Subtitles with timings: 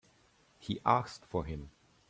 [0.57, 1.69] He asked for him.